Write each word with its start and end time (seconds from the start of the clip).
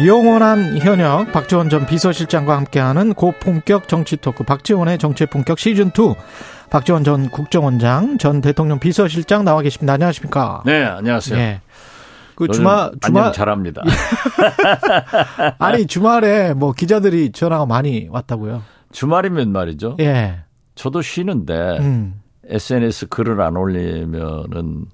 네, 0.00 0.06
영원한 0.06 0.78
현역 0.78 1.30
박지원 1.30 1.68
전 1.68 1.84
비서실장과 1.84 2.56
함께하는 2.56 3.12
고품격 3.12 3.86
정치 3.86 4.16
토크 4.16 4.44
박지원의 4.44 4.96
정치 4.96 5.26
품격 5.26 5.58
시즌 5.58 5.88
2. 5.88 6.14
박지원 6.70 7.04
전 7.04 7.28
국정원장 7.28 8.16
전 8.16 8.40
대통령 8.40 8.78
비서실장 8.78 9.44
나와 9.44 9.60
계십니다. 9.60 9.92
안녕하십니까? 9.94 10.62
네, 10.64 10.84
안녕하세요. 10.84 11.38
네. 11.38 11.60
그 12.34 12.48
주말 12.48 12.92
주말 13.02 13.32
잘합니다. 13.32 13.82
아니 15.58 15.86
주말에 15.86 16.54
뭐 16.54 16.72
기자들이 16.72 17.32
전화가 17.32 17.66
많이 17.66 18.08
왔다고요. 18.10 18.62
주말이면 18.92 19.52
말이죠. 19.52 19.96
예. 20.00 20.38
저도 20.76 21.02
쉬는데 21.02 21.78
음. 21.80 22.14
SNS 22.46 23.08
글을 23.08 23.38
안 23.42 23.56
올리면은 23.56 24.86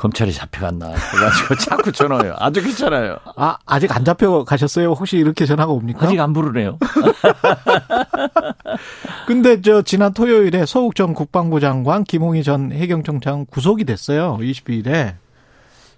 검찰이 0.00 0.32
잡혀갔나. 0.32 0.92
그래가지고 0.92 1.54
자꾸 1.60 1.92
전화해요. 1.92 2.34
아주 2.38 2.62
괜찮아요. 2.62 3.18
아, 3.36 3.58
아직 3.66 3.94
안 3.94 4.02
잡혀 4.02 4.44
가셨어요? 4.44 4.92
혹시 4.92 5.18
이렇게 5.18 5.44
전화가 5.44 5.72
옵니까? 5.72 6.06
아직 6.06 6.18
안 6.18 6.32
부르네요. 6.32 6.78
근데 9.26 9.60
저 9.60 9.82
지난 9.82 10.14
토요일에 10.14 10.64
서욱 10.64 10.94
전 10.94 11.12
국방부 11.12 11.60
장관, 11.60 12.04
김홍희 12.04 12.42
전 12.42 12.72
해경청장 12.72 13.44
구속이 13.50 13.84
됐어요. 13.84 14.38
22일에. 14.40 15.16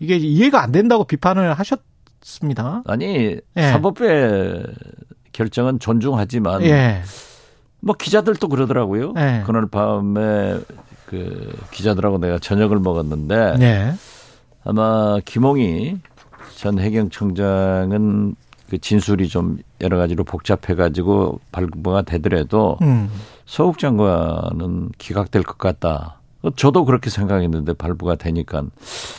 이게 0.00 0.16
이해가 0.16 0.60
안 0.60 0.72
된다고 0.72 1.04
비판을 1.04 1.54
하셨습니다. 1.54 2.82
아니, 2.86 3.36
예. 3.56 3.70
사법부의 3.70 4.64
결정은 5.30 5.78
존중하지만 5.78 6.64
예. 6.64 7.02
뭐 7.78 7.94
기자들도 7.96 8.48
그러더라고요. 8.48 9.14
예. 9.16 9.44
그날 9.46 9.68
밤에 9.68 10.58
그 11.12 11.54
기자들하고 11.70 12.16
내가 12.16 12.38
저녁을 12.38 12.80
먹었는데 12.80 13.58
네. 13.58 13.92
아마 14.64 15.18
김홍희 15.26 15.98
전 16.56 16.78
해경청장은 16.78 18.34
그 18.70 18.78
진술이 18.78 19.28
좀 19.28 19.58
여러 19.82 19.98
가지로 19.98 20.24
복잡해 20.24 20.74
가지고 20.74 21.38
발부가 21.52 22.00
되더라도 22.00 22.78
음. 22.80 23.10
서욱 23.44 23.78
장관은 23.78 24.92
기각될 24.96 25.42
것 25.42 25.58
같다. 25.58 26.18
저도 26.56 26.86
그렇게 26.86 27.10
생각했는데 27.10 27.74
발부가 27.74 28.14
되니까 28.14 28.64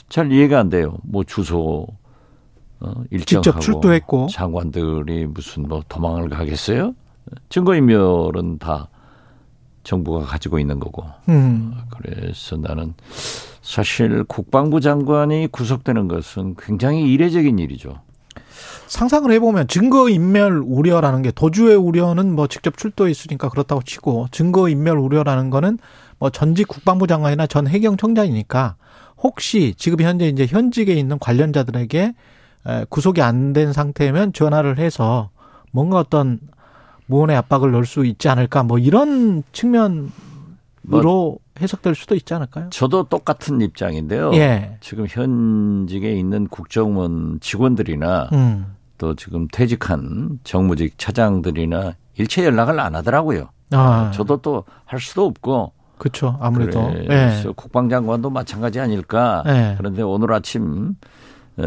잘 0.09 0.31
이해가 0.31 0.59
안 0.59 0.69
돼요. 0.69 0.97
뭐 1.03 1.23
주소 1.23 1.85
어, 2.79 2.93
일정하고 3.11 3.43
직접 3.43 3.59
출두했고 3.61 4.27
장관들이 4.31 5.27
무슨 5.27 5.67
뭐 5.67 5.83
도망을 5.87 6.29
가겠어요? 6.29 6.95
증거인멸은 7.49 8.57
다 8.57 8.89
정부가 9.83 10.25
가지고 10.25 10.59
있는 10.59 10.79
거고. 10.79 11.03
음. 11.29 11.73
그래서 11.89 12.57
나는 12.57 12.93
사실 13.61 14.23
국방부 14.25 14.79
장관이 14.81 15.47
구속되는 15.51 16.07
것은 16.07 16.55
굉장히 16.57 17.11
이례적인 17.13 17.59
일이죠. 17.59 17.99
상상을 18.87 19.31
해보면 19.31 19.67
증거인멸 19.67 20.63
우려라는 20.65 21.21
게 21.21 21.31
도주의 21.31 21.75
우려는 21.75 22.35
뭐 22.35 22.47
직접 22.47 22.77
출두했으니까 22.77 23.49
그렇다고 23.49 23.81
치고 23.81 24.27
증거인멸 24.31 24.97
우려라는 24.97 25.49
거는 25.49 25.79
뭐 26.19 26.29
전직 26.29 26.67
국방부 26.67 27.07
장관이나 27.07 27.47
전 27.47 27.67
해경청장이니까 27.67 28.75
혹시 29.17 29.73
지금 29.77 30.01
현재 30.05 30.27
이제 30.27 30.45
현직에 30.45 30.93
있는 30.93 31.17
관련자들에게 31.19 32.13
구속이 32.89 33.21
안 33.21 33.53
된 33.53 33.73
상태면 33.73 34.33
전화를 34.33 34.77
해서 34.77 35.29
뭔가 35.71 35.97
어떤 35.97 36.39
무언의 37.13 37.35
압박을 37.37 37.71
넣을 37.71 37.85
수 37.85 38.05
있지 38.05 38.27
않을까 38.27 38.63
뭐 38.63 38.79
이런 38.79 39.43
측면으로 39.51 40.09
뭐 40.81 41.37
해석될 41.61 41.93
수도 41.93 42.15
있지 42.15 42.33
않을까요? 42.33 42.69
저도 42.71 43.03
똑같은 43.03 43.61
입장인데요. 43.61 44.33
예. 44.33 44.77
지금 44.81 45.05
현직에 45.07 46.11
있는 46.13 46.47
국정원 46.47 47.39
직원들이나 47.39 48.29
음. 48.33 48.75
또 48.97 49.15
지금 49.15 49.47
퇴직한 49.51 50.39
정무직 50.43 50.97
차장들이나 50.97 51.93
일체 52.15 52.43
연락을 52.45 52.79
안 52.79 52.95
하더라고요. 52.95 53.49
아. 53.71 54.11
저도 54.11 54.37
또 54.37 54.63
할 54.85 54.99
수도 54.99 55.25
없고. 55.25 55.71
그렇죠. 55.97 56.37
아무래도. 56.41 56.91
그래서 56.91 57.49
예. 57.49 57.53
국방장관도 57.55 58.29
마찬가지 58.29 58.79
아닐까. 58.79 59.43
예. 59.47 59.75
그런데 59.77 60.01
오늘 60.01 60.33
아침 60.33 60.95
어, 61.57 61.65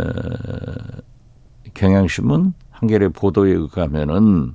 경향신문 1.74 2.52
한겨레 2.70 3.08
보도에 3.08 3.52
의하면은 3.52 4.54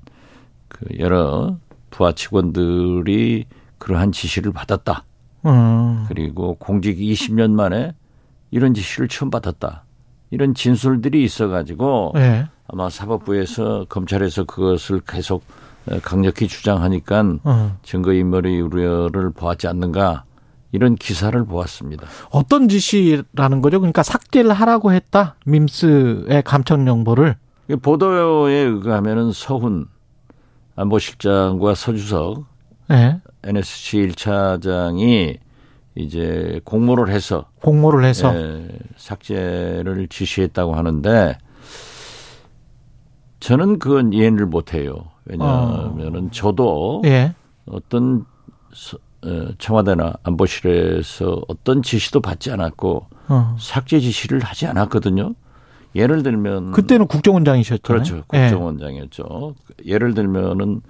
그 0.71 0.85
여러 0.99 1.57
부하 1.89 2.13
직원들이 2.13 3.45
그러한 3.77 4.11
지시를 4.11 4.51
받았다. 4.53 5.03
음. 5.45 6.05
그리고 6.07 6.55
공직 6.55 6.97
20년 6.97 7.51
만에 7.51 7.93
이런 8.51 8.73
지시를 8.73 9.07
처음 9.07 9.29
받았다. 9.29 9.83
이런 10.29 10.53
진술들이 10.53 11.23
있어가지고 11.23 12.13
네. 12.15 12.47
아마 12.67 12.89
사법부에서 12.89 13.85
검찰에서 13.89 14.45
그것을 14.45 15.01
계속 15.05 15.43
강력히 16.03 16.47
주장하니까 16.47 17.21
음. 17.21 17.77
증거인멸의 17.83 18.61
우려를 18.61 19.31
보았지 19.31 19.67
않는가 19.67 20.23
이런 20.71 20.95
기사를 20.95 21.43
보았습니다. 21.43 22.07
어떤 22.29 22.69
지시라는 22.69 23.61
거죠? 23.61 23.79
그러니까 23.79 24.03
삭제를 24.03 24.53
하라고 24.53 24.93
했다 24.93 25.35
밈스의 25.45 26.43
감청 26.45 26.85
정보를 26.85 27.35
보도에 27.81 28.53
의하면은 28.53 29.31
서훈 29.33 29.87
안보실장과 30.81 31.75
서주석 31.75 32.45
네. 32.89 33.19
NSC 33.43 34.07
1차장이 34.07 35.37
이제 35.95 36.59
공모를 36.63 37.09
해서 37.09 37.45
공모를 37.61 38.03
해서 38.05 38.33
예, 38.35 38.67
삭제를 38.95 40.07
지시했다고 40.09 40.75
하는데 40.75 41.37
저는 43.39 43.79
그건 43.79 44.13
이해를 44.13 44.45
못 44.45 44.73
해요. 44.73 45.05
왜냐하면은 45.25 46.27
어. 46.27 46.31
저도 46.31 47.01
예. 47.05 47.33
어떤 47.67 48.25
어, 49.23 49.47
청와대나 49.57 50.13
안보실에서 50.23 51.41
어떤 51.47 51.81
지시도 51.83 52.21
받지 52.21 52.51
않았고 52.51 53.07
어. 53.27 53.55
삭제 53.59 53.99
지시를 53.99 54.39
하지 54.39 54.67
않았거든요. 54.67 55.33
예를 55.95 56.23
들면 56.23 56.71
그때는 56.71 57.07
국정원장이셨죠. 57.07 57.81
그렇죠. 57.81 58.23
예. 58.33 58.49
국정원장이었죠. 58.49 59.55
예. 59.85 59.91
예를 59.93 60.13
들면은 60.13 60.81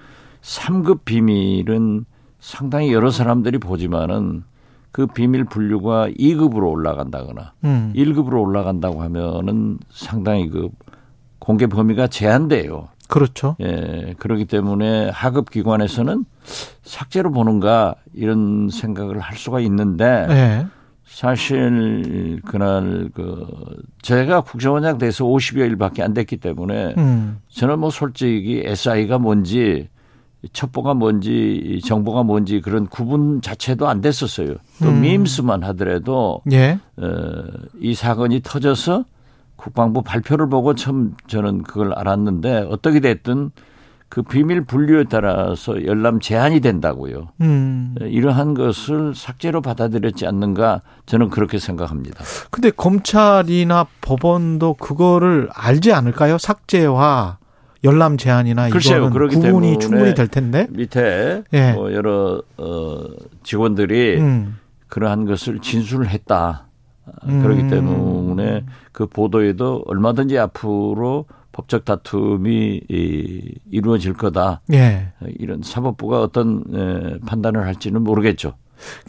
3급 0.42 1.06
비밀은 1.06 2.06
상당히 2.40 2.92
여러 2.92 3.12
사람들이 3.12 3.60
보지만은 3.60 4.44
그 4.92 5.08
비밀 5.08 5.46
분류가 5.46 6.10
2급으로 6.10 6.70
올라간다거나 6.70 7.54
음. 7.64 7.94
1급으로 7.96 8.42
올라간다고 8.42 9.02
하면은 9.04 9.80
상당히 9.90 10.50
그 10.50 10.70
공개 11.40 11.68
범위가 11.68 12.08
제한돼요. 12.08 12.90
그렇죠. 13.08 13.56
예. 13.60 14.16
그렇기 14.18 14.46
때문에 14.46 15.10
하급 15.10 15.50
기관에서는 15.50 16.26
삭제로 16.84 17.32
보는가 17.32 17.96
이런 18.14 18.70
생각을 18.70 19.20
할 19.20 19.38
수가 19.38 19.60
있는데 19.62 20.28
예. 20.30 20.66
사실 21.12 22.40
그날 22.46 23.10
그 23.14 23.46
제가 24.02 24.42
국정원장 24.42 24.98
돼서 24.98 25.26
50여일밖에 25.26 26.02
안 26.02 26.14
됐기 26.14 26.38
때문에 26.38 26.96
음. 26.98 27.42
저는 27.50 27.80
뭐 27.80 27.90
솔직히 27.90 28.64
SI가 28.66 29.20
뭔지 29.20 29.90
첩보가 30.54 30.94
뭔지 30.94 31.82
정보가 31.86 32.24
뭔지 32.24 32.62
그런 32.62 32.88
구분 32.88 33.42
자체도 33.42 33.88
안 33.90 34.00
됐었어요. 34.00 34.56
또 34.82 34.90
음. 34.90 35.02
밈스만 35.02 35.64
하더라도 35.64 36.42
예. 36.52 36.80
어, 36.98 37.44
이 37.80 37.94
사건이 37.94 38.40
터져서 38.42 39.04
국방부 39.58 40.02
발표를 40.02 40.50
보고 40.50 40.74
처음 40.74 41.16
저는 41.28 41.64
그걸 41.64 41.94
알았는데 41.94 42.68
어떻게 42.70 43.02
됐든 43.02 43.52
그 44.12 44.24
비밀 44.24 44.60
분류에 44.66 45.06
따라서 45.06 45.86
열람 45.86 46.20
제한이 46.20 46.60
된다고요. 46.60 47.30
음. 47.40 47.96
이러한 48.02 48.54
것을 48.56 49.16
삭제로 49.16 49.62
받아들였지 49.62 50.28
않는가 50.28 50.82
저는 51.06 51.30
그렇게 51.30 51.60
생각합니다. 51.60 52.22
근데 52.50 52.72
검찰이나 52.72 53.88
법원도 54.02 54.74
그거를 54.74 55.48
알지 55.54 55.94
않을까요? 55.94 56.38
삭제와 56.38 57.38
열람 57.86 58.18
제한이나 58.18 58.68
글쎄요, 58.68 59.08
이거는 59.08 59.30
구분이 59.30 59.80
충분히 59.80 60.14
될 60.14 60.28
텐데 60.28 60.68
밑에 60.72 61.44
예. 61.54 61.72
뭐 61.72 61.94
여러 61.94 62.44
어 62.58 63.04
직원들이 63.44 64.18
음. 64.20 64.58
그러한 64.90 65.24
것을 65.24 65.60
진술을 65.60 66.10
했다. 66.10 66.66
음. 67.30 67.42
그렇기 67.42 67.70
때문에 67.70 68.66
그 68.92 69.08
보도에도 69.08 69.84
얼마든지 69.88 70.38
앞으로 70.38 71.28
법적 71.62 71.86
다툼이 71.86 72.82
이, 72.90 73.56
이루어질 73.70 74.14
거다. 74.14 74.62
예. 74.74 75.14
이런 75.38 75.62
사법부가 75.64 76.22
어떤 76.22 76.64
에, 76.74 77.20
판단을 77.26 77.66
할지는 77.66 78.04
모르겠죠. 78.04 78.54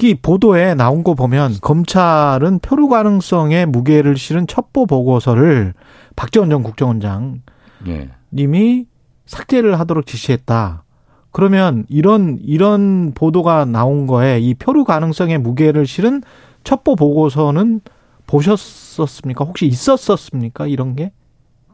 이 0.00 0.14
보도에 0.14 0.74
나온 0.74 1.02
거 1.02 1.14
보면 1.14 1.54
검찰은 1.62 2.58
표류 2.58 2.88
가능성에 2.88 3.64
무게를 3.66 4.16
실은 4.16 4.46
첩보 4.46 4.86
보고서를 4.86 5.72
박지원 6.14 6.50
전 6.50 6.62
국정원장 6.62 7.40
예. 7.88 8.10
님이 8.32 8.86
삭제를 9.24 9.80
하도록 9.80 10.04
지시했다. 10.04 10.84
그러면 11.30 11.86
이런 11.88 12.38
이런 12.42 13.12
보도가 13.14 13.64
나온 13.64 14.06
거에 14.06 14.40
이 14.40 14.52
표류 14.54 14.84
가능성에 14.84 15.38
무게를 15.38 15.86
실은 15.86 16.22
첩보 16.64 16.96
보고서는 16.96 17.80
보셨었습니까? 18.26 19.44
혹시 19.46 19.66
있었었습니까? 19.66 20.66
이런 20.66 20.94
게? 20.94 21.12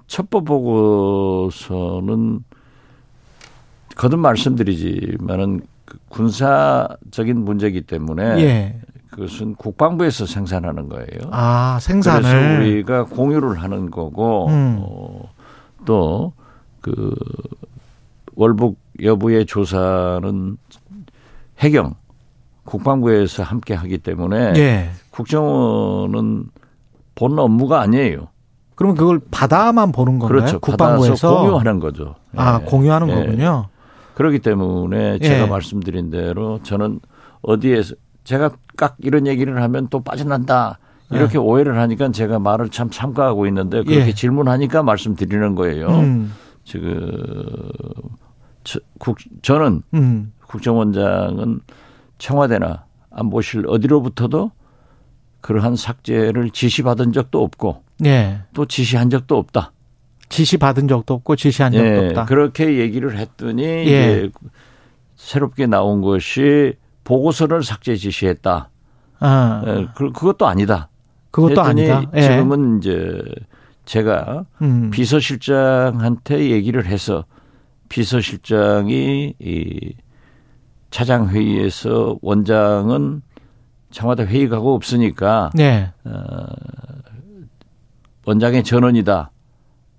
첩보 0.08 0.42
보고서는 0.42 2.40
거듭 3.96 4.18
말씀드리지만은 4.18 5.60
그 5.84 5.98
군사적인 6.08 7.44
문제이기 7.44 7.82
때문에 7.82 8.22
예. 8.42 8.80
그것은 9.10 9.54
국방부에서 9.54 10.26
생산하는 10.26 10.88
거예요. 10.88 11.30
아 11.30 11.78
생산을 11.80 12.22
그래서 12.22 12.60
우리가 12.60 13.04
공유를 13.04 13.62
하는 13.62 13.90
거고 13.90 14.48
음. 14.48 14.78
어, 14.80 15.30
또그 15.84 17.14
월북 18.34 18.78
여부의 19.02 19.46
조사는 19.46 20.56
해경 21.58 21.94
국방부에서 22.64 23.42
함께 23.42 23.74
하기 23.74 23.98
때문에 23.98 24.52
예. 24.56 24.90
국정원은 25.10 26.46
본 27.14 27.38
업무가 27.38 27.80
아니에요. 27.80 28.28
그러면 28.78 28.96
그걸 28.96 29.20
받아만 29.32 29.90
보는 29.90 30.20
건가요? 30.20 30.38
그렇죠. 30.38 30.60
국방부에서 30.60 31.36
공유하는 31.36 31.80
거죠. 31.80 32.14
아, 32.36 32.60
예. 32.62 32.64
공유하는 32.64 33.08
예. 33.08 33.14
거군요. 33.14 33.66
그렇기 34.14 34.38
때문에 34.38 35.18
제가 35.18 35.42
예. 35.42 35.46
말씀드린 35.48 36.10
대로 36.10 36.60
저는 36.62 37.00
어디에서 37.42 37.96
제가 38.22 38.52
깍 38.76 38.94
이런 39.00 39.26
얘기를 39.26 39.60
하면 39.60 39.88
또 39.88 40.00
빠져난다. 40.00 40.78
이렇게 41.10 41.34
예. 41.34 41.38
오해를 41.38 41.76
하니까 41.76 42.12
제가 42.12 42.38
말을 42.38 42.68
참 42.68 42.88
참가하고 42.88 43.48
있는데 43.48 43.82
그렇게 43.82 44.06
예. 44.06 44.12
질문하니까 44.12 44.84
말씀드리는 44.84 45.56
거예요. 45.56 45.88
음. 45.88 46.32
지금 46.62 47.10
저, 48.62 48.78
국, 49.00 49.18
저는 49.42 49.82
음. 49.94 50.32
국정원장은 50.46 51.62
청와대나 52.18 52.84
안보실 53.10 53.66
어디로부터도 53.66 54.52
그러한 55.40 55.76
삭제를 55.76 56.50
지시받은 56.50 57.12
적도 57.12 57.42
없고 57.42 57.82
예. 58.04 58.40
또 58.54 58.66
지시한 58.66 59.10
적도 59.10 59.36
없다. 59.38 59.72
지시받은 60.28 60.88
적도 60.88 61.14
없고 61.14 61.36
지시한 61.36 61.72
적도 61.72 61.86
예. 61.86 62.06
없다. 62.08 62.24
그렇게 62.26 62.78
얘기를 62.78 63.16
했더니 63.16 63.62
예. 63.64 63.82
이제 63.82 64.30
새롭게 65.16 65.66
나온 65.66 66.00
것이 66.00 66.74
보고서를 67.04 67.62
삭제 67.62 67.96
지시했다. 67.96 68.70
아. 69.20 69.62
예, 69.66 69.88
그, 69.94 70.12
그것도 70.12 70.46
아니다. 70.46 70.88
그것도 71.30 71.60
아니다. 71.60 72.02
예. 72.14 72.22
지금은 72.22 72.78
이제 72.78 73.22
제가 73.84 74.44
음. 74.60 74.90
비서실장한테 74.90 76.50
얘기를 76.50 76.86
해서 76.86 77.24
비서실장이 77.88 79.34
이 79.38 79.94
차장 80.90 81.28
회의에서 81.28 82.18
원장은 82.22 83.22
청와대 83.90 84.24
회의 84.24 84.48
가고 84.48 84.74
없으니까 84.74 85.50
네. 85.54 85.90
어, 86.04 86.46
원장의 88.26 88.64
전원이다 88.64 89.30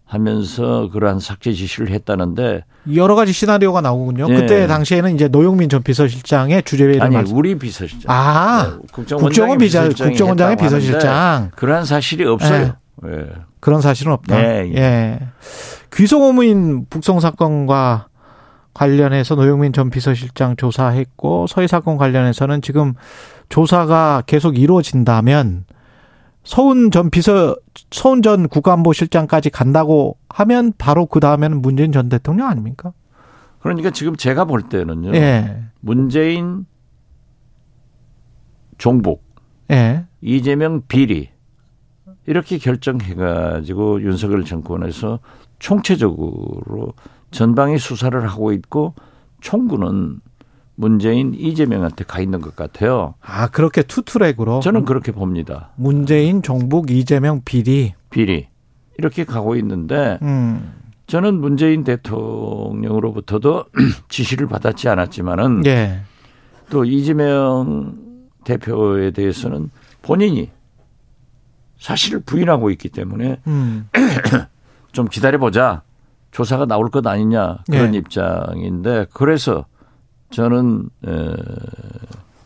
하면서 0.06 0.90
그러한 0.92 1.20
삭제 1.20 1.54
지시를 1.54 1.90
했다는데 1.92 2.64
여러 2.96 3.16
가지 3.16 3.32
시나리오가 3.32 3.82
나오군요. 3.82 4.28
네. 4.28 4.36
그때 4.36 4.68
당시에는 4.68 5.14
이제 5.14 5.28
노영민 5.28 5.70
전 5.70 5.84
비서실장의 5.84 6.64
주재회를 6.64 7.02
아니 7.02 7.16
말씀. 7.16 7.38
우리 7.38 7.58
비서실장. 7.58 8.12
아 8.12 8.78
네. 8.82 8.88
국정원장 8.92 9.58
비서 9.58 9.90
국정원장의 9.90 10.58
비서실장 10.58 11.52
그러한 11.56 11.86
사실이 11.86 12.26
없어요. 12.26 12.76
네. 13.04 13.10
네. 13.10 13.26
그런 13.60 13.82
사실은 13.82 14.14
없다. 14.14 14.36
네. 14.36 14.72
예. 14.76 15.20
귀속어무인 15.94 16.86
북송 16.90 17.20
사건과 17.20 18.08
관련해서 18.74 19.36
노영민 19.36 19.74
전 19.74 19.90
비서실장 19.90 20.56
조사했고 20.56 21.48
서해 21.48 21.68
사건 21.68 21.98
관련해서는 21.98 22.62
지금 22.62 22.94
조사가 23.50 24.24
계속 24.26 24.58
이루어진다면 24.58 25.66
서훈 26.44 26.92
전 26.92 27.10
비서 27.10 27.56
서훈 27.92 28.22
전 28.22 28.48
국가안보실장까지 28.48 29.50
간다고 29.50 30.18
하면 30.30 30.74
바로 30.78 31.06
그 31.06 31.20
다음에는 31.20 31.62
문재인 31.62 31.92
전 31.92 32.10
대통령 32.10 32.48
아닙니까? 32.48 32.94
그러니까 33.60 33.90
지금 33.92 34.16
제가 34.16 34.46
볼 34.46 34.64
때는요. 34.64 35.14
예. 35.16 35.64
문재인 35.82 36.66
종북, 38.78 39.22
예. 39.72 40.06
이재명 40.22 40.84
비리 40.88 41.30
이렇게 42.26 42.58
결정해가지고 42.58 44.02
윤석열 44.04 44.46
정권에서 44.46 45.20
총체적으로 45.60 46.94
전방위 47.32 47.78
수사를 47.78 48.28
하고 48.28 48.54
있고 48.54 48.94
총구는 49.42 50.22
문재인 50.80 51.34
이재명한테 51.34 52.06
가 52.06 52.22
있는 52.22 52.40
것 52.40 52.56
같아요. 52.56 53.16
아 53.20 53.50
그렇게 53.50 53.84
투트랙으로 53.84 54.62
저는 54.62 54.86
그렇게 54.86 55.12
봅니다. 55.12 55.72
문재인 55.76 56.42
종북 56.42 56.90
이재명 56.90 57.42
비리 57.44 57.96
비리 58.10 58.48
이렇게 58.98 59.26
가고 59.26 59.58
있는데 59.58 60.18
음. 60.22 60.74
저는 61.08 61.42
문재인 61.42 61.84
대통령으로부터도 61.84 63.66
지시를 64.08 64.48
받았지 64.48 64.88
않았지만은 64.88 65.66
예. 65.66 66.00
또 66.70 66.86
이재명 66.86 67.98
대표에 68.46 69.12
대해서는 69.12 69.72
본인이 70.02 70.50
사실을 71.78 72.22
부인하고 72.22 72.70
있기 72.70 72.88
때문에 72.88 73.42
음. 73.48 73.90
좀 74.94 75.10
기다려보자. 75.10 75.82
조사가 76.32 76.68
나올 76.68 76.90
것 76.92 77.06
아니냐 77.08 77.64
그런 77.66 77.92
네. 77.92 77.98
입장인데 77.98 79.08
그래서 79.14 79.66
저는 80.32 80.90
에, 81.08 81.34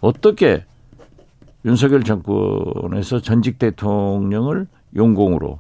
어떻게 0.01 0.65
윤석열 1.65 2.03
정권에서 2.03 3.21
전직 3.21 3.59
대통령을 3.59 4.67
용공으로 4.95 5.59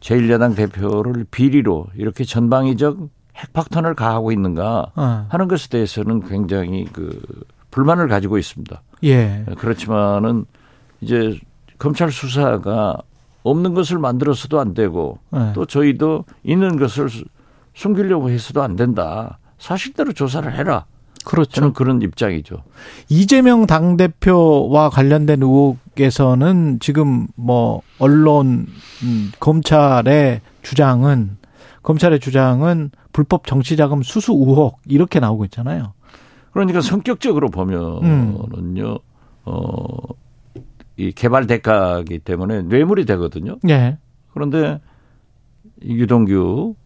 제1야당 0.00 0.56
대표를 0.56 1.26
비리로 1.30 1.88
이렇게 1.94 2.24
전방위적 2.24 2.98
핵폭탄을 3.36 3.94
가하고 3.94 4.32
있는가 4.32 4.92
어. 4.94 5.26
하는 5.28 5.48
것에 5.48 5.68
대해서는 5.68 6.22
굉장히 6.28 6.84
그 6.92 7.20
불만을 7.70 8.08
가지고 8.08 8.38
있습니다. 8.38 8.82
예. 9.04 9.44
그렇지만은 9.58 10.44
이제 11.00 11.38
검찰 11.78 12.10
수사가 12.10 12.98
없는 13.42 13.74
것을 13.74 13.98
만들어서도 13.98 14.60
안 14.60 14.74
되고 14.74 15.18
네. 15.30 15.52
또 15.54 15.64
저희도 15.64 16.24
있는 16.42 16.76
것을 16.76 17.08
숨기려고 17.74 18.30
해서도 18.30 18.62
안 18.62 18.76
된다. 18.76 19.38
사실대로 19.60 20.12
조사를 20.12 20.52
해라. 20.52 20.86
그렇죠. 21.24 21.52
저는 21.52 21.74
그런 21.74 22.00
입장이죠. 22.00 22.64
이재명 23.10 23.66
당대표와 23.66 24.88
관련된 24.88 25.42
의혹에서는 25.42 26.78
지금 26.80 27.28
뭐 27.36 27.82
언론 27.98 28.66
음, 29.04 29.30
검찰의 29.38 30.40
주장은 30.62 31.36
검찰의 31.82 32.20
주장은 32.20 32.90
불법 33.12 33.46
정치자금 33.46 34.02
수수 34.02 34.32
의혹 34.32 34.78
이렇게 34.86 35.20
나오고 35.20 35.44
있잖아요. 35.46 35.92
그러니까 36.52 36.80
성격적으로 36.80 37.50
보면은요. 37.50 38.02
음. 38.02 38.98
어이 39.44 41.12
개발 41.14 41.46
대가기 41.46 42.20
때문에 42.20 42.62
뇌물이 42.62 43.04
되거든요. 43.04 43.58
네. 43.62 43.98
그런데 44.32 44.80
유동규 45.82 46.76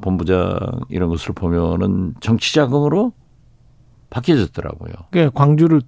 본부장 0.00 0.58
이런 0.88 1.08
것을 1.08 1.34
보면은 1.34 2.14
정치 2.20 2.54
자금으로 2.54 3.12
바뀌어졌더라고요. 4.10 4.92
그 5.10 5.30
광주를 5.34 5.82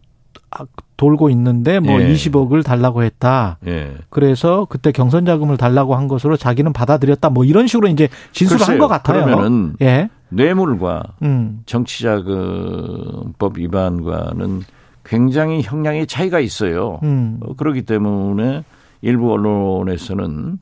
돌고 0.96 1.30
있는데 1.30 1.80
뭐 1.80 2.00
예. 2.02 2.12
20억을 2.12 2.64
달라고 2.64 3.02
했다. 3.02 3.58
예. 3.66 3.94
그래서 4.10 4.66
그때 4.68 4.92
경선 4.92 5.24
자금을 5.24 5.56
달라고 5.56 5.94
한 5.94 6.08
것으로 6.08 6.36
자기는 6.36 6.72
받아들였다. 6.72 7.30
뭐 7.30 7.44
이런 7.44 7.66
식으로 7.66 7.88
이제 7.88 8.08
진술을 8.32 8.66
한 8.68 8.78
것 8.78 8.88
같아요. 8.88 9.24
그러면은 9.24 9.74
예. 9.80 10.10
뇌물과 10.28 11.02
음. 11.22 11.62
정치 11.66 12.02
자금법 12.02 13.58
위반과는 13.58 14.62
굉장히 15.04 15.62
형량의 15.62 16.06
차이가 16.06 16.40
있어요. 16.40 17.00
음. 17.02 17.38
어, 17.42 17.54
그렇기 17.54 17.82
때문에 17.82 18.64
일부 19.02 19.32
언론에서는 19.32 20.58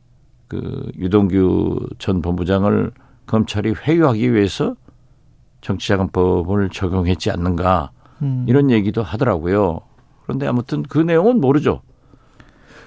그 0.48 0.90
유동규 0.96 1.90
전 1.98 2.22
본부장을 2.22 2.90
검찰이 3.26 3.74
회유하기 3.74 4.32
위해서 4.32 4.74
정치자금법을 5.60 6.70
적용했지 6.70 7.30
않는가 7.30 7.90
음. 8.22 8.44
이런 8.48 8.70
얘기도 8.70 9.02
하더라고요. 9.02 9.80
그런데 10.24 10.46
아무튼 10.46 10.82
그 10.82 10.98
내용은 10.98 11.40
모르죠. 11.40 11.82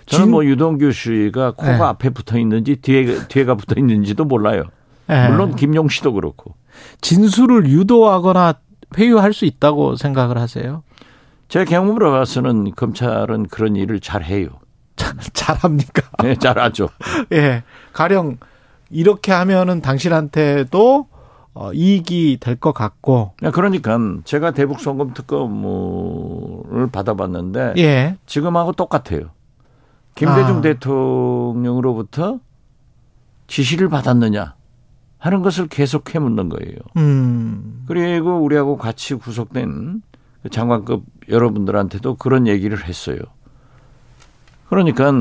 저는 0.08 0.26
진... 0.26 0.32
뭐 0.32 0.44
유동규 0.46 0.92
씨가 0.92 1.52
코가 1.52 1.78
네. 1.78 1.84
앞에 1.84 2.10
붙어 2.10 2.38
있는지 2.38 2.78
뒤에 2.78 3.28
뒤에가 3.28 3.56
붙어 3.56 3.76
있는지도 3.78 4.26
몰라요. 4.26 4.64
네. 5.08 5.30
물론 5.30 5.56
김용 5.56 5.88
씨도 5.88 6.14
그렇고. 6.14 6.56
진술을 7.02 7.68
유도하거나 7.68 8.56
회유할 8.98 9.34
수 9.34 9.46
있다고 9.46 9.96
생각을 9.96 10.38
하세요? 10.38 10.84
제 11.48 11.66
경험으로 11.66 12.12
봐서는 12.12 12.72
검찰은 12.72 13.48
그런 13.48 13.76
일을 13.76 14.00
잘 14.00 14.24
해요. 14.24 14.48
잘합니까? 15.34 16.04
네, 16.24 16.36
잘하죠. 16.36 16.90
예. 17.34 17.64
가령 17.94 18.38
이렇게 18.90 19.32
하면은 19.32 19.82
당신한테도 19.82 21.08
어, 21.54 21.74
이익이 21.74 22.38
될 22.40 22.56
것 22.56 22.72
같고. 22.74 23.34
그러니까 23.52 23.98
제가 24.24 24.52
대북 24.52 24.80
송금 24.80 25.14
특검을 25.14 26.88
받아봤는데 26.92 27.74
예. 27.78 28.18
지금하고 28.26 28.72
똑같아요. 28.74 29.32
김대중 30.16 30.58
아. 30.58 30.62
대통령으로부터 30.62 32.40
지시를 33.48 33.90
받았느냐 33.90 34.56
하는 35.18 35.42
것을 35.42 35.68
계속 35.68 36.14
해묻는 36.16 36.50
거예요. 36.50 36.78
음. 36.98 37.84
그리고 37.88 38.40
우리하고 38.42 38.78
같이 38.78 39.16
구속된 39.16 40.02
그 40.44 40.50
장관급 40.50 41.04
여러분들한테도 41.30 42.16
그런 42.16 42.48
얘기를 42.48 42.84
했어요. 42.86 43.20
그러니까 44.72 45.12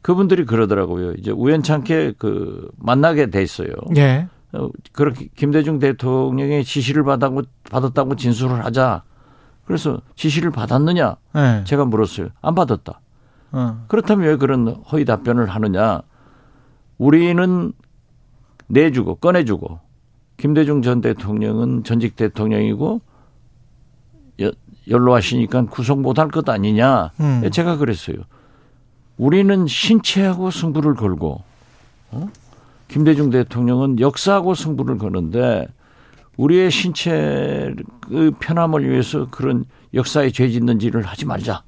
그분들이 0.00 0.46
그러더라고요. 0.46 1.12
이제 1.12 1.30
우연찮게 1.30 2.14
그 2.16 2.70
만나게 2.78 3.28
됐어요. 3.28 3.68
예. 3.98 4.28
어, 4.54 4.70
그렇게 4.92 5.28
김대중 5.36 5.78
대통령의 5.78 6.64
지시를 6.64 7.04
받았고 7.04 7.42
받았다고 7.70 8.16
진술을 8.16 8.64
하자. 8.64 9.02
그래서 9.66 10.00
지시를 10.16 10.50
받았느냐? 10.50 11.16
네. 11.34 11.64
제가 11.64 11.84
물었어요. 11.84 12.28
안 12.40 12.54
받았다. 12.54 13.00
어. 13.52 13.84
그렇다면 13.88 14.26
왜 14.26 14.36
그런 14.36 14.68
허위 14.90 15.04
답변을 15.04 15.50
하느냐? 15.50 16.00
우리는 16.96 17.72
내주고 18.68 19.16
꺼내주고 19.16 19.80
김대중 20.38 20.80
전 20.80 21.02
대통령은 21.02 21.84
전직 21.84 22.16
대통령이고 22.16 23.02
연로하시니까 24.88 25.66
구속 25.66 26.00
못할 26.00 26.28
것 26.28 26.48
아니냐? 26.48 27.10
음. 27.20 27.50
제가 27.52 27.76
그랬어요. 27.76 28.16
우리는 29.18 29.66
신체하고 29.66 30.50
승부를 30.50 30.94
걸고 30.94 31.42
어? 32.12 32.28
김대중 32.86 33.30
대통령은 33.30 34.00
역사하고 34.00 34.54
승부를 34.54 34.96
거는데 34.98 35.66
우리의 36.36 36.70
신체의 36.70 37.74
편함을 38.40 38.88
위해서 38.88 39.26
그런 39.30 39.64
역사에 39.92 40.30
죄 40.30 40.48
짓는 40.48 40.80
일을 40.80 41.02
하지 41.02 41.26
말자. 41.26 41.62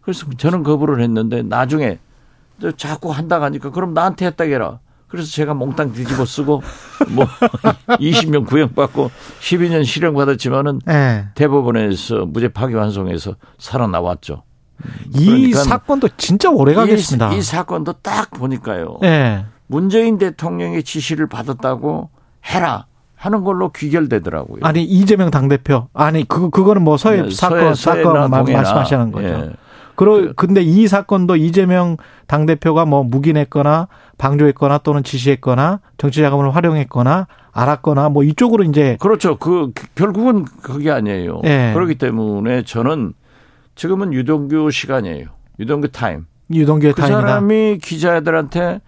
그래서 0.00 0.26
저는 0.36 0.62
거부를 0.62 1.02
했는데 1.02 1.42
나중에 1.42 1.98
자꾸 2.76 3.10
한다고 3.10 3.44
하니까 3.44 3.70
그럼 3.70 3.94
나한테 3.94 4.26
했다 4.26 4.44
해라. 4.44 4.80
그래서 5.06 5.30
제가 5.30 5.54
몽땅 5.54 5.92
뒤집어 5.92 6.24
쓰고 6.24 6.62
뭐 7.10 7.26
20년 7.98 8.46
구형받고 8.46 9.10
12년 9.40 9.84
실형 9.84 10.14
받았지만은 10.14 10.80
네. 10.86 11.26
대법원에서 11.34 12.26
무죄 12.26 12.48
파기 12.48 12.74
환송해서 12.74 13.36
살아나왔죠. 13.58 14.44
이 15.14 15.26
그러니까 15.26 15.58
사건도 15.60 16.08
진짜 16.16 16.50
오래 16.50 16.74
가겠습니다. 16.74 17.32
이, 17.32 17.38
이, 17.38 17.42
사건도 17.42 17.94
딱 18.02 18.30
보니까요. 18.30 18.98
네. 19.00 19.44
문재인 19.66 20.18
대통령의 20.18 20.82
지시를 20.82 21.28
받았다고 21.28 22.10
해라. 22.46 22.86
하는 23.20 23.44
걸로 23.44 23.70
귀결되더라고요. 23.70 24.60
아니 24.62 24.82
이재명 24.82 25.30
당 25.30 25.48
대표 25.48 25.88
아니 25.92 26.26
그 26.26 26.48
그거는 26.48 26.82
뭐 26.82 26.96
서해 26.96 27.20
네, 27.20 27.30
사건 27.30 27.74
서해, 27.74 28.02
사건 28.02 28.30
말씀하시는 28.30 29.12
거죠. 29.12 29.28
예. 29.28 29.50
그러 29.94 30.14
그 30.14 30.32
근데 30.32 30.62
이 30.62 30.88
사건도 30.88 31.36
이재명 31.36 31.98
당 32.26 32.46
대표가 32.46 32.86
뭐 32.86 33.04
묵인했거나 33.04 33.88
방조했거나 34.16 34.78
또는 34.78 35.02
지시했거나 35.02 35.80
정치 35.98 36.22
자금을 36.22 36.54
활용했거나 36.56 37.26
알았거나 37.52 38.08
뭐 38.08 38.24
이쪽으로 38.24 38.64
이제 38.64 38.96
그렇죠. 39.00 39.36
그 39.36 39.72
결국은 39.94 40.46
그게 40.62 40.90
아니에요. 40.90 41.42
예. 41.44 41.72
그렇기 41.74 41.96
때문에 41.96 42.62
저는 42.62 43.12
지금은 43.74 44.12
유동규 44.12 44.70
시간이에요. 44.70 45.26
유동규 45.58 45.88
타임. 45.88 46.26
유동규의 46.52 46.94
그 46.94 47.00
타임이다. 47.00 47.20
사람이 47.20 47.78
기자들한테 47.78 48.80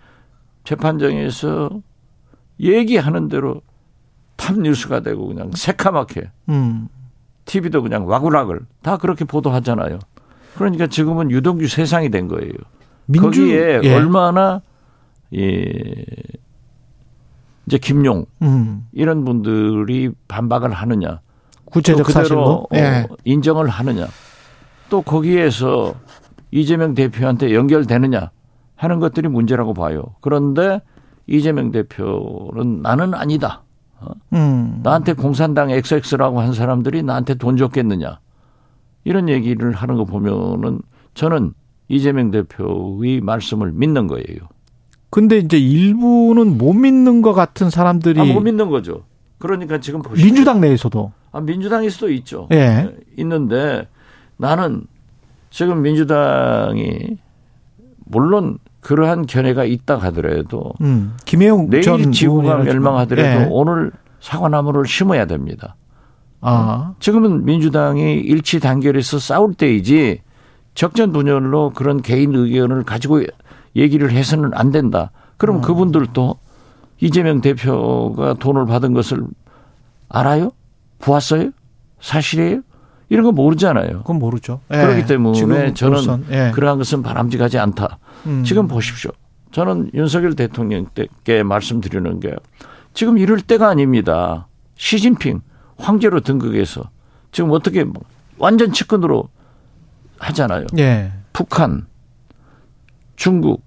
재판정에서 0.64 1.70
얘기하는 2.60 3.28
대로 3.28 3.62
탑 4.36 4.58
뉴스가 4.58 5.00
되고 5.00 5.26
그냥 5.26 5.50
새카맣게 5.54 6.30
음. 6.48 6.88
TV도 7.44 7.82
그냥 7.82 8.08
와구락을 8.08 8.60
다 8.82 8.96
그렇게 8.96 9.24
보도하잖아요. 9.24 9.98
그러니까 10.54 10.86
지금은 10.86 11.30
유동규 11.30 11.68
세상이 11.68 12.10
된 12.10 12.28
거예요. 12.28 12.52
민주, 13.06 13.26
거기에 13.26 13.80
예. 13.82 13.94
얼마나 13.94 14.62
예 15.34 16.04
이제 17.66 17.78
김용 17.78 18.26
음. 18.42 18.86
이런 18.92 19.24
분들이 19.24 20.10
반박을 20.28 20.72
하느냐, 20.72 21.20
구체적 21.64 22.10
사실로 22.10 22.66
예. 22.74 23.06
어, 23.08 23.16
인정을 23.24 23.68
하느냐, 23.68 24.06
또 24.92 25.00
거기에서 25.00 25.94
이재명 26.50 26.92
대표한테 26.92 27.54
연결되느냐 27.54 28.30
하는 28.76 29.00
것들이 29.00 29.26
문제라고 29.26 29.72
봐요. 29.72 30.04
그런데 30.20 30.82
이재명 31.26 31.70
대표는 31.70 32.82
나는 32.82 33.14
아니다. 33.14 33.62
어? 34.00 34.10
음. 34.34 34.80
나한테 34.82 35.14
공산당 35.14 35.70
XX라고 35.70 36.42
한 36.42 36.52
사람들이 36.52 37.02
나한테 37.04 37.36
돈 37.36 37.56
줬겠느냐. 37.56 38.20
이런 39.04 39.30
얘기를 39.30 39.72
하는 39.72 39.96
거 39.96 40.04
보면은 40.04 40.82
저는 41.14 41.54
이재명 41.88 42.30
대표의 42.30 43.22
말씀을 43.22 43.72
믿는 43.72 44.08
거예요. 44.08 44.40
근데 45.08 45.38
이제 45.38 45.58
일부는 45.58 46.58
못 46.58 46.74
믿는 46.74 47.22
것 47.22 47.32
같은 47.32 47.70
사람들이 47.70 48.20
아, 48.20 48.24
못 48.26 48.40
믿는 48.40 48.68
거죠. 48.68 49.04
그러니까 49.38 49.80
지금 49.80 50.02
보시죠. 50.02 50.22
민주당 50.22 50.60
내에서도 50.60 51.12
아, 51.30 51.40
민주당에서도 51.40 52.10
있죠. 52.10 52.46
예. 52.50 52.56
네, 52.56 52.96
있는데 53.16 53.88
나는 54.42 54.82
지금 55.50 55.82
민주당이 55.82 57.16
물론 58.06 58.58
그러한 58.80 59.26
견해가 59.26 59.64
있다 59.64 59.96
하더라도 59.98 60.72
음, 60.80 61.16
김혜영 61.24 61.70
내일 61.70 62.10
지구가 62.10 62.56
멸망하더라도 62.56 63.38
네. 63.38 63.48
오늘 63.48 63.92
사과나무를 64.18 64.84
심어야 64.84 65.26
됩니다. 65.26 65.76
아. 66.40 66.94
지금은 66.98 67.44
민주당이 67.44 68.14
일치 68.14 68.58
단결해서 68.58 69.20
싸울 69.20 69.54
때이지 69.54 70.22
적전 70.74 71.12
분열로 71.12 71.70
그런 71.70 72.02
개인 72.02 72.34
의견을 72.34 72.82
가지고 72.82 73.22
얘기를 73.76 74.10
해서는 74.10 74.50
안 74.54 74.72
된다. 74.72 75.12
그럼 75.36 75.56
음. 75.56 75.60
그분들도 75.62 76.34
이재명 77.00 77.40
대표가 77.40 78.34
돈을 78.34 78.66
받은 78.66 78.92
것을 78.92 79.22
알아요? 80.08 80.50
보았어요? 80.98 81.50
사실이에요? 82.00 82.62
이런 83.12 83.24
거 83.26 83.32
모르잖아요. 83.32 83.98
그건 83.98 84.18
모르죠. 84.18 84.60
예. 84.72 84.78
그렇기 84.78 85.04
때문에 85.04 85.74
저는 85.74 86.24
예. 86.30 86.50
그러한 86.54 86.78
것은 86.78 87.02
바람직하지 87.02 87.58
않다. 87.58 87.98
음. 88.24 88.42
지금 88.42 88.66
보십시오. 88.66 89.10
저는 89.50 89.90
윤석열 89.92 90.34
대통령께 90.34 91.42
말씀드리는 91.42 92.20
게 92.20 92.34
지금 92.94 93.18
이럴 93.18 93.42
때가 93.42 93.68
아닙니다. 93.68 94.46
시진핑 94.76 95.42
황제로 95.76 96.20
등극해서 96.20 96.88
지금 97.32 97.50
어떻게 97.50 97.84
완전 98.38 98.72
측근으로 98.72 99.28
하잖아요. 100.18 100.64
예. 100.78 101.12
북한, 101.34 101.86
중국, 103.16 103.62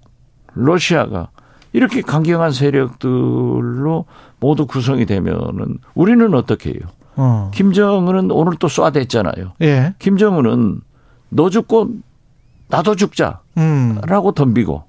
러시아가 0.54 1.28
이렇게 1.72 2.00
강경한 2.00 2.50
세력들로 2.50 4.06
모두 4.40 4.66
구성이 4.66 5.06
되면은 5.06 5.78
우리는 5.94 6.34
어떻게 6.34 6.70
해요? 6.70 6.80
어. 7.16 7.50
김정은은 7.54 8.30
오늘 8.30 8.54
또 8.58 8.68
쏴댔잖아요. 8.68 9.52
예. 9.62 9.94
김정은은 9.98 10.80
너 11.30 11.50
죽고 11.50 11.90
나도 12.68 12.94
죽자라고 12.96 13.40
음. 13.58 14.34
덤비고 14.34 14.84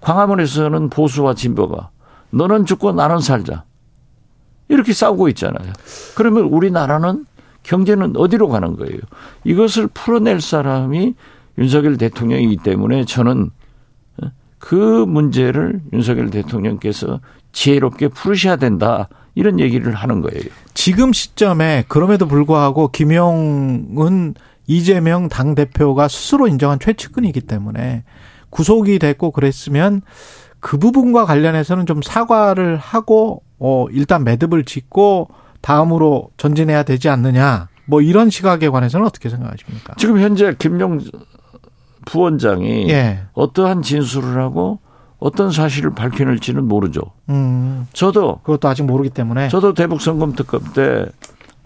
광화문에서는 0.00 0.90
보수와 0.90 1.34
진보가 1.34 1.90
너는 2.30 2.66
죽고 2.66 2.92
나는 2.92 3.20
살자 3.20 3.64
이렇게 4.68 4.92
싸우고 4.92 5.28
있잖아요. 5.28 5.72
그러면 6.14 6.44
우리나라는 6.44 7.26
경제는 7.62 8.16
어디로 8.16 8.48
가는 8.48 8.76
거예요? 8.76 8.98
이것을 9.44 9.88
풀어낼 9.88 10.40
사람이 10.40 11.14
윤석열 11.58 11.96
대통령이기 11.96 12.58
때문에 12.58 13.04
저는 13.04 13.50
그 14.58 15.04
문제를 15.06 15.82
윤석열 15.92 16.30
대통령께서 16.30 17.20
지혜롭게 17.54 18.08
풀으셔야 18.08 18.56
된다. 18.56 19.08
이런 19.34 19.58
얘기를 19.58 19.94
하는 19.94 20.20
거예요. 20.20 20.42
지금 20.74 21.12
시점에 21.12 21.84
그럼에도 21.88 22.28
불구하고 22.28 22.88
김용은 22.88 24.34
이재명 24.66 25.28
당대표가 25.28 26.08
스스로 26.08 26.46
인정한 26.46 26.78
최측근이기 26.78 27.40
때문에 27.42 28.04
구속이 28.50 28.98
됐고 28.98 29.30
그랬으면 29.30 30.02
그 30.60 30.78
부분과 30.78 31.24
관련해서는 31.24 31.86
좀 31.86 32.00
사과를 32.02 32.76
하고 32.76 33.42
어 33.58 33.86
일단 33.90 34.24
매듭을 34.24 34.64
짓고 34.64 35.28
다음으로 35.60 36.30
전진해야 36.36 36.82
되지 36.82 37.08
않느냐. 37.08 37.68
뭐 37.86 38.00
이런 38.00 38.30
시각에 38.30 38.68
관해서는 38.68 39.06
어떻게 39.06 39.28
생각하십니까? 39.28 39.94
지금 39.96 40.20
현재 40.20 40.54
김용 40.58 41.00
부원장이 42.06 42.88
예. 42.90 43.20
어떠한 43.34 43.82
진술을 43.82 44.40
하고 44.40 44.78
어떤 45.24 45.50
사실을 45.50 45.94
밝혀낼지는 45.94 46.68
모르죠. 46.68 47.00
음. 47.30 47.86
저도 47.94 48.40
그것도 48.42 48.68
아직 48.68 48.82
모르기 48.82 49.08
때문에 49.08 49.48
저도 49.48 49.72
대북 49.72 50.02
선검 50.02 50.34
특검 50.34 50.60
때 50.74 51.06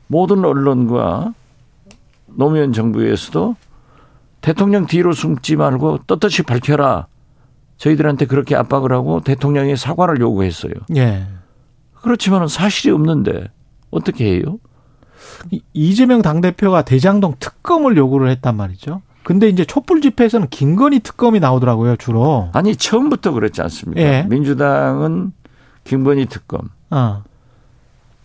모든 0.07 0.45
언론과 0.45 1.35
노무현 2.27 2.73
정부에서도 2.73 3.57
대통령 4.43 4.87
뒤로 4.87 5.13
숨지 5.13 5.57
말고 5.57 6.05
떳떳이 6.07 6.45
밝혀라. 6.47 7.09
저희들한테 7.79 8.27
그렇게 8.27 8.55
압박을 8.55 8.93
하고 8.93 9.23
대통령이 9.23 9.77
사과를 9.77 10.21
요구했어요. 10.21 10.75
예. 10.95 11.27
그렇지만 11.95 12.47
사실이 12.47 12.93
없는데 12.93 13.51
어떻게 13.91 14.37
해요? 14.37 14.59
이재명 15.73 16.23
당대표가 16.23 16.83
대장동 16.83 17.35
특검을 17.41 17.97
요구를 17.97 18.31
했단 18.31 18.57
말이죠. 18.57 19.03
근데 19.29 19.47
이제 19.47 19.67
촛불 19.67 20.01
집회에서는 20.01 20.49
김건희 20.49 21.01
특검이 21.01 21.39
나오더라고요, 21.39 21.97
주로. 21.97 22.49
아니, 22.55 22.75
처음부터 22.75 23.33
그랬지 23.33 23.61
않습니까? 23.61 24.01
예. 24.01 24.23
민주당은 24.23 25.33
김건희 25.85 26.25
특검. 26.31 26.71
어. 26.89 27.25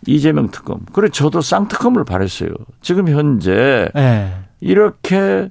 이재명 0.06 0.48
특검. 0.48 0.80
그래, 0.94 1.10
저도 1.10 1.42
쌍특검을 1.42 2.04
바랬어요. 2.04 2.48
지금 2.80 3.10
현재 3.10 3.90
예. 3.94 4.32
이렇게 4.60 5.50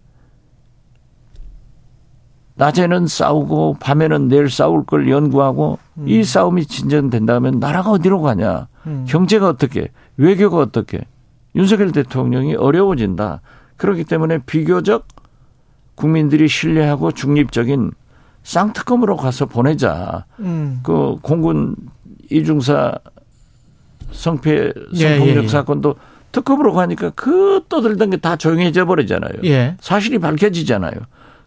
낮에는 2.55 3.05
싸우고 3.05 3.77
밤에는 3.79 4.29
내일 4.29 4.49
싸울 4.49 4.83
걸 4.87 5.07
연구하고 5.07 5.77
음. 5.99 6.07
이 6.07 6.23
싸움이 6.23 6.65
진전된다면 6.65 7.59
나라가 7.59 7.91
어디로 7.91 8.21
가냐. 8.23 8.69
음. 8.87 9.05
경제가 9.07 9.49
어떻게, 9.49 9.91
외교가 10.17 10.57
어떻게. 10.57 11.01
윤석열 11.53 11.91
대통령이 11.91 12.55
어려워진다. 12.55 13.41
그렇기 13.77 14.05
때문에 14.05 14.39
비교적 14.47 15.12
국민들이 15.95 16.47
신뢰하고 16.47 17.11
중립적인 17.11 17.91
쌍특검으로 18.43 19.15
가서 19.17 19.45
보내자. 19.45 20.25
음. 20.39 20.79
그 20.83 21.15
공군 21.21 21.75
이중사 22.29 22.93
성패 24.11 24.73
성폭력 24.95 25.27
예, 25.27 25.35
예, 25.39 25.43
예. 25.43 25.47
사건도 25.47 25.95
특검으로 26.31 26.73
가니까 26.73 27.11
그 27.15 27.61
떠들던 27.69 28.09
게 28.11 28.17
다 28.17 28.35
조용해져 28.35 28.85
버리잖아요. 28.85 29.33
예. 29.45 29.75
사실이 29.79 30.19
밝혀지잖아요. 30.19 30.93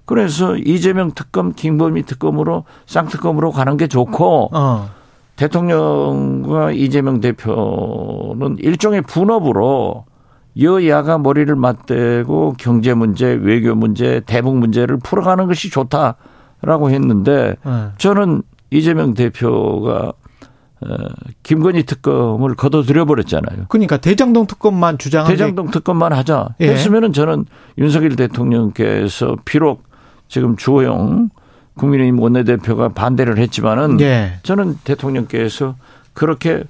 그래서 0.05 0.57
이재명 0.57 1.11
특검, 1.13 1.53
김범희 1.53 2.05
특검으로 2.05 2.65
쌍특검으로 2.87 3.51
가는 3.51 3.77
게 3.77 3.89
좋고 3.89 4.51
어. 4.53 4.89
대통령과 5.35 6.71
이재명 6.73 7.21
대표는 7.21 8.57
일종의 8.59 9.03
분업으로 9.03 10.05
여야가 10.61 11.19
머리를 11.19 11.55
맞대고 11.55 12.55
경제 12.59 12.95
문제, 12.95 13.27
외교 13.27 13.75
문제, 13.75 14.21
대북 14.27 14.57
문제를 14.57 14.99
풀어가는 14.99 15.47
것이 15.47 15.71
좋다라고 15.71 16.91
했는데 16.91 17.57
네. 17.65 17.89
저는 17.99 18.43
이재명 18.71 19.15
대표가 19.15 20.13
어, 20.81 20.89
김건희 21.43 21.85
특검을 21.85 22.55
걷어들여 22.55 23.07
버렸잖아요. 23.07 23.67
그러니까 23.69 23.97
대장동 23.97 24.47
특검만 24.47 24.99
주장한 24.99 25.31
대장동 25.31 25.71
특검만 25.71 26.13
하자 26.13 26.51
예. 26.61 26.69
했으면은 26.69 27.13
저는 27.13 27.47
윤석열 27.79 28.15
대통령께서 28.17 29.37
비록 29.45 29.85
지금 30.29 30.57
주호영 30.57 31.31
국민의힘 31.79 32.19
원내대표가 32.19 32.91
반대를 32.91 33.39
했지만은 33.39 34.01
예. 34.01 34.39
저는 34.43 34.77
대통령께서 34.85 35.77
그렇게 36.13 36.65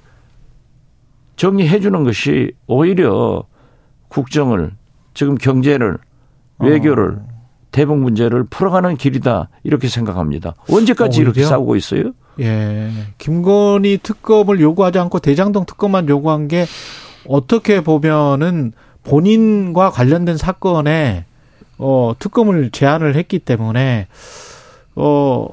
정리해 1.35 1.79
주는 1.79 2.03
것이 2.03 2.51
오히려 2.65 3.43
국정을 4.17 4.71
지금 5.13 5.35
경제를 5.35 5.99
외교를 6.57 7.19
어. 7.19 7.37
대북 7.71 7.99
문제를 7.99 8.45
풀어가는 8.45 8.97
길이다 8.97 9.49
이렇게 9.63 9.87
생각합니다. 9.87 10.55
언제까지 10.71 11.19
오히려? 11.19 11.31
이렇게 11.31 11.43
싸우고 11.43 11.75
있어요? 11.75 12.13
예. 12.39 12.89
김건희 13.19 13.99
특검을 14.01 14.59
요구하지 14.59 14.97
않고 14.97 15.19
대장동 15.19 15.65
특검만 15.65 16.09
요구한 16.09 16.47
게 16.47 16.65
어떻게 17.27 17.81
보면은 17.81 18.73
본인과 19.03 19.91
관련된 19.91 20.37
사건에 20.37 21.25
어 21.77 22.13
특검을 22.17 22.71
제안을 22.71 23.15
했기 23.15 23.37
때문에 23.37 24.07
어 24.95 25.47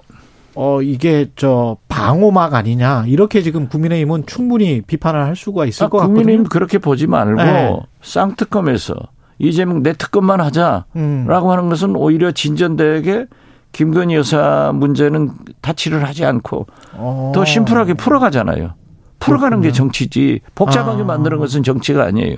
어, 0.56 0.82
이게 0.82 1.30
저 1.36 1.76
방호막 1.88 2.54
아니냐 2.54 3.04
이렇게 3.06 3.42
지금 3.42 3.68
국민의힘은 3.68 4.26
충분히 4.26 4.82
비판을 4.82 5.24
할 5.24 5.36
수가 5.36 5.66
있을 5.66 5.86
아, 5.86 5.88
것 5.88 5.98
같거든요. 5.98 6.14
국민의힘 6.14 6.48
그렇게 6.48 6.78
보지 6.78 7.06
말고 7.06 7.42
네. 7.42 7.80
쌍특검에서 8.02 8.94
이재명 9.38 9.82
내 9.82 9.92
특검만 9.92 10.40
하자라고 10.40 10.86
음. 10.96 11.26
하는 11.28 11.68
것은 11.68 11.96
오히려 11.96 12.30
진전되게 12.30 13.26
김건희 13.72 14.14
여사 14.14 14.70
문제는 14.72 15.30
타치를 15.60 16.04
하지 16.04 16.24
않고 16.24 16.66
어. 16.92 17.32
더 17.34 17.44
심플하게 17.44 17.94
풀어가잖아요. 17.94 18.74
풀어가는 19.18 19.58
그렇군요. 19.58 19.68
게 19.68 19.72
정치지 19.72 20.40
복잡하게 20.54 21.02
아. 21.02 21.04
만드는 21.04 21.38
것은 21.38 21.62
정치가 21.64 22.04
아니에요. 22.04 22.36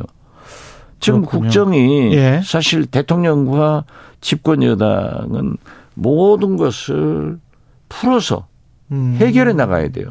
지금 1.00 1.20
그렇군요. 1.20 1.42
국정이 1.42 2.14
예. 2.14 2.40
사실 2.42 2.86
대통령과 2.86 3.84
집권 4.22 4.62
여당은 4.62 5.58
모든 5.94 6.56
것을 6.56 7.38
풀어서 7.88 8.46
음. 8.92 9.16
해결해 9.18 9.52
나가야 9.52 9.88
돼요. 9.88 10.08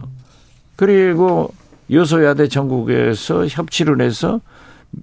그리고 0.76 1.54
여소야대 1.92 2.48
전국에서 2.48 3.48
협치를 3.48 4.02
해서 4.02 4.42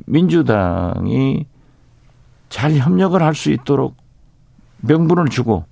민주당이 0.07 1.47
잘 2.49 2.73
협력을 2.77 3.21
할 3.23 3.35
수 3.35 3.51
있도록 3.51 3.97
명분을 4.83 5.29
주고 5.29 5.65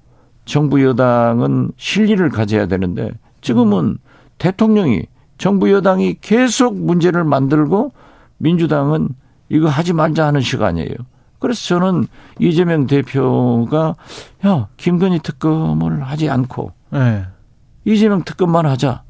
정부 0.45 0.83
여당은 0.83 1.73
실리를 1.77 2.29
가져야 2.31 2.67
되는데 2.67 3.11
지금은 3.41 3.85
음. 3.85 3.99
대통령이 4.39 5.05
정부 5.37 5.71
여당이 5.71 6.19
계속 6.21 6.79
문제를 6.79 7.25
만들고 7.25 7.93
민주당은 8.39 9.09
이거 9.49 9.69
하지 9.69 9.93
말자 9.93 10.27
하는 10.27 10.41
시간이에요. 10.41 10.95
그래서 11.39 11.61
저는 11.67 12.07
이재명 12.39 12.87
대표가 12.87 13.97
야 14.47 14.69
김건희 14.77 15.21
특검을 15.21 16.03
하지 16.03 16.29
않고 16.29 16.73
네. 16.91 17.25
이재명 17.85 18.23
특검만 18.25 18.67
하자 18.67 19.03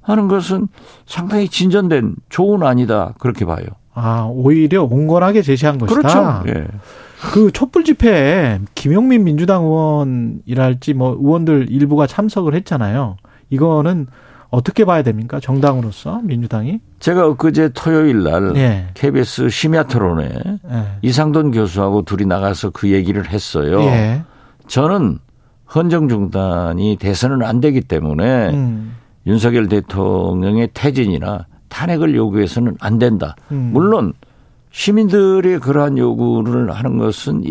하는 0.00 0.28
것은 0.28 0.68
상당히 1.06 1.48
진전된 1.48 2.16
좋은 2.28 2.62
아니다 2.62 3.14
그렇게 3.18 3.44
봐요. 3.44 3.66
아 3.92 4.28
오히려 4.30 4.84
온건하게 4.84 5.42
제시한 5.42 5.78
것이다. 5.78 6.00
그렇죠. 6.00 6.42
예. 6.48 6.66
그 7.32 7.50
촛불 7.50 7.84
집회에 7.84 8.60
김용민 8.74 9.24
민주당 9.24 9.64
의원이랄지 9.64 10.94
뭐 10.94 11.16
의원들 11.18 11.70
일부가 11.70 12.06
참석을 12.06 12.54
했잖아요. 12.54 13.16
이거는 13.50 14.06
어떻게 14.50 14.84
봐야 14.84 15.02
됩니까? 15.02 15.40
정당으로서 15.40 16.20
민주당이? 16.22 16.80
제가 17.00 17.26
엊그제 17.28 17.70
토요일 17.74 18.22
날 18.22 18.54
예. 18.56 18.86
KBS 18.94 19.48
심야 19.48 19.84
토론에 19.84 20.30
예. 20.70 20.84
이상돈 21.02 21.50
교수하고 21.50 22.02
둘이 22.02 22.26
나가서 22.26 22.70
그 22.70 22.90
얘기를 22.90 23.28
했어요. 23.28 23.80
예. 23.82 24.22
저는 24.68 25.18
헌정 25.74 26.08
중단이 26.08 26.96
돼서는 26.96 27.42
안 27.42 27.60
되기 27.60 27.80
때문에 27.80 28.50
음. 28.50 28.96
윤석열 29.26 29.68
대통령의 29.68 30.70
퇴진이나 30.72 31.46
탄핵을 31.68 32.14
요구해서는 32.14 32.76
안 32.80 32.98
된다. 32.98 33.34
음. 33.50 33.70
물론 33.72 34.12
시민들이 34.70 35.58
그러한 35.58 35.98
요구를 35.98 36.70
하는 36.70 36.98
것은 36.98 37.44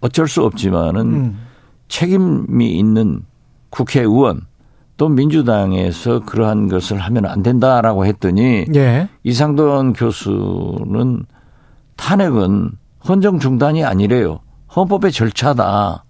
어쩔 0.00 0.26
수 0.28 0.44
없지만은 0.44 1.00
음. 1.00 1.38
책임이 1.88 2.76
있는 2.78 3.22
국회의원 3.70 4.42
또 4.96 5.08
민주당에서 5.08 6.20
그러한 6.20 6.68
것을 6.68 6.98
하면 6.98 7.26
안 7.26 7.42
된다라고 7.42 8.04
했더니 8.04 8.66
예. 8.74 9.08
이상돈 9.22 9.92
교수는 9.92 11.24
탄핵은 11.96 12.72
헌정 13.08 13.38
중단이 13.38 13.84
아니래요. 13.84 14.40
헌법의 14.74 15.12
절차다. 15.12 16.04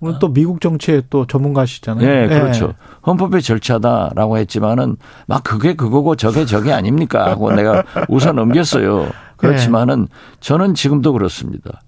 오늘 0.00 0.18
또 0.18 0.32
미국 0.32 0.60
정치의 0.60 1.04
또 1.08 1.26
전문가시잖아요. 1.26 2.06
네, 2.06 2.28
그렇죠. 2.28 2.68
네. 2.68 2.72
헌법의 3.06 3.40
절차다라고 3.40 4.36
했지만은 4.38 4.96
막 5.26 5.42
그게 5.42 5.74
그거고 5.74 6.16
저게 6.16 6.44
저게 6.44 6.72
아닙니까 6.72 7.26
하고 7.26 7.50
내가 7.52 7.82
우선 8.08 8.36
넘겼어요. 8.36 9.08
그렇지만은 9.36 10.08
저는 10.40 10.74
지금도 10.74 11.12
그렇습니다. 11.12 11.80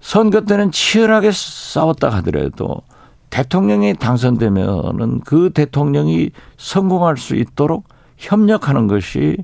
선거 0.00 0.42
때는 0.42 0.70
치열하게 0.70 1.30
싸웠다 1.32 2.10
하더라도 2.10 2.82
대통령이 3.30 3.94
당선되면은 3.94 5.20
그 5.20 5.50
대통령이 5.50 6.30
성공할 6.56 7.16
수 7.16 7.34
있도록 7.34 7.88
협력하는 8.16 8.86
것이 8.86 9.36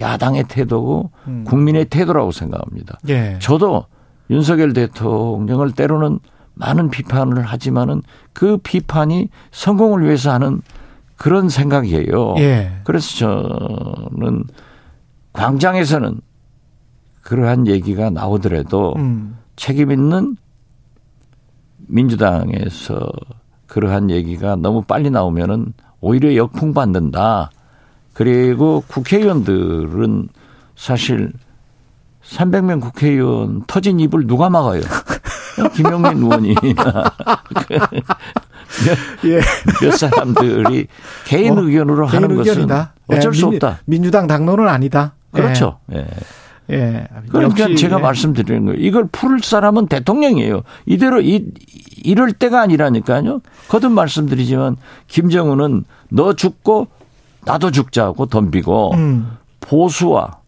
야당의 0.00 0.44
태도고 0.48 1.10
음. 1.26 1.44
국민의 1.44 1.86
태도라고 1.86 2.30
생각합니다. 2.30 2.98
예. 3.08 3.38
저도 3.40 3.86
윤석열 4.30 4.72
대통령을 4.72 5.72
때로는 5.72 6.20
많은 6.58 6.90
비판을 6.90 7.42
하지만은 7.42 8.02
그 8.32 8.58
비판이 8.58 9.28
성공을 9.52 10.04
위해서 10.04 10.32
하는 10.32 10.60
그런 11.16 11.48
생각이에요. 11.48 12.36
예. 12.38 12.72
그래서 12.84 13.08
저는 13.16 14.44
광장에서는 15.32 16.20
그러한 17.22 17.66
얘기가 17.66 18.10
나오더라도 18.10 18.94
음. 18.96 19.36
책임 19.56 19.90
있는 19.90 20.36
민주당에서 21.76 23.10
그러한 23.66 24.10
얘기가 24.10 24.56
너무 24.56 24.82
빨리 24.82 25.10
나오면은 25.10 25.72
오히려 26.00 26.34
역풍 26.36 26.74
받는다. 26.74 27.50
그리고 28.14 28.82
국회의원들은 28.88 30.28
사실 30.76 31.32
300명 32.24 32.80
국회의원 32.80 33.64
터진 33.66 34.00
입을 34.00 34.26
누가 34.26 34.50
막아요? 34.50 34.80
김영민 35.74 36.18
의원이 36.18 36.54
몇, 38.84 38.98
예. 39.24 39.40
몇 39.82 39.90
사람들이 39.96 40.86
개인 41.24 41.58
어, 41.58 41.62
의견으로 41.62 42.06
개인 42.06 42.24
하는 42.24 42.38
의견이다. 42.38 42.92
것은 43.06 43.18
어쩔 43.18 43.34
예, 43.34 43.38
수 43.38 43.46
없다. 43.46 43.78
민주당 43.86 44.26
당론은 44.26 44.68
아니다. 44.68 45.14
그렇죠. 45.32 45.78
예. 45.92 46.06
예. 46.70 47.08
그러니까 47.30 47.74
제가 47.74 47.98
예. 47.98 48.02
말씀드리는 48.02 48.64
거예요. 48.66 48.78
이걸 48.80 49.08
풀 49.10 49.40
사람은 49.42 49.88
대통령이에요. 49.88 50.62
이대로 50.86 51.20
이, 51.20 51.46
이럴 52.02 52.32
때가 52.32 52.60
아니라니까요. 52.60 53.40
거듭 53.68 53.92
말씀드리지만 53.92 54.76
김정은은 55.06 55.84
너 56.10 56.34
죽고 56.34 56.88
나도 57.44 57.70
죽자고 57.70 58.26
덤비고 58.26 58.94
음. 58.94 59.38
보수와 59.60 60.38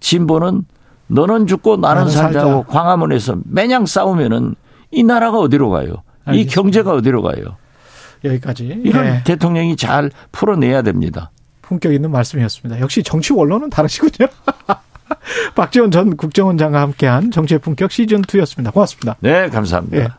진보는 0.00 0.64
너는 1.08 1.46
죽고 1.46 1.78
나는, 1.78 2.02
나는 2.02 2.12
살자고 2.12 2.50
살자. 2.50 2.66
광화문에서 2.68 3.38
매냥 3.44 3.86
싸우면은 3.86 4.54
이 4.90 5.02
나라가 5.02 5.38
어디로 5.38 5.70
가요? 5.70 6.02
알겠습니다. 6.24 6.34
이 6.34 6.54
경제가 6.54 6.92
어디로 6.92 7.22
가요? 7.22 7.56
여기까지. 8.24 8.80
이건 8.84 9.04
네. 9.04 9.22
대통령이 9.24 9.76
잘 9.76 10.10
풀어내야 10.32 10.82
됩니다. 10.82 11.30
품격 11.62 11.92
있는 11.92 12.10
말씀이었습니다. 12.10 12.80
역시 12.80 13.02
정치 13.02 13.32
원론은 13.32 13.70
다르시군요. 13.70 14.28
박지원 15.54 15.90
전 15.90 16.16
국정원장과 16.16 16.80
함께한 16.80 17.30
정치의 17.30 17.58
품격 17.60 17.90
시즌2였습니다. 17.90 18.72
고맙습니다. 18.72 19.16
네, 19.20 19.48
감사합니다. 19.48 19.96
네. 19.96 20.02